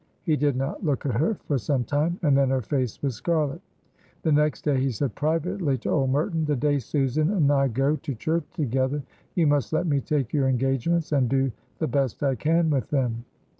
He 0.23 0.35
did 0.35 0.55
not 0.55 0.83
look 0.83 1.05
at 1.05 1.11
her 1.13 1.35
for 1.45 1.59
some 1.59 1.83
time, 1.83 2.17
and 2.23 2.35
then 2.35 2.49
her 2.49 2.63
face 2.63 2.99
was 3.03 3.13
scarlet. 3.13 3.61
The 4.23 4.31
next 4.31 4.63
day 4.63 4.79
he 4.79 4.89
said 4.89 5.13
privately 5.13 5.77
to 5.77 5.91
old 5.91 6.09
Merton: 6.09 6.43
"The 6.45 6.55
day 6.55 6.79
Susan 6.79 7.29
and 7.31 7.51
I 7.51 7.67
go 7.67 7.95
to 7.97 8.15
church 8.15 8.45
together, 8.55 9.03
you 9.35 9.45
must 9.45 9.71
let 9.71 9.85
me 9.85 10.01
take 10.01 10.33
your 10.33 10.47
engagements 10.47 11.11
and 11.11 11.29
do 11.29 11.51
the 11.77 11.85
best 11.87 12.23
I 12.23 12.33
can 12.33 12.71
with 12.71 12.89
them." 12.89 13.25